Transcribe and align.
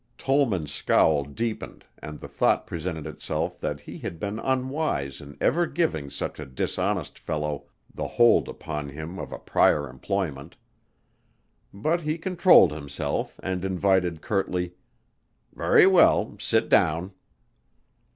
Tollman's 0.17 0.71
scowl 0.73 1.23
deepened 1.25 1.85
and 1.99 2.19
the 2.19 2.27
thought 2.27 2.65
presented 2.65 3.05
itself 3.05 3.59
that 3.59 3.81
he 3.81 3.99
had 3.99 4.19
been 4.19 4.39
unwise 4.39 5.21
in 5.21 5.37
ever 5.39 5.67
giving 5.67 6.09
such 6.09 6.39
a 6.39 6.45
dishonest 6.47 7.19
fellow 7.19 7.65
the 7.93 8.07
hold 8.07 8.49
upon 8.49 8.89
him 8.89 9.19
of 9.19 9.31
a 9.31 9.37
prior 9.37 9.87
employment. 9.87 10.55
But 11.71 12.01
he 12.01 12.17
controlled 12.17 12.71
himself 12.71 13.39
and 13.43 13.63
invited 13.63 14.23
curtly, 14.23 14.73
"Very 15.53 15.85
well. 15.85 16.35
Sit 16.39 16.67
down." 16.67 17.11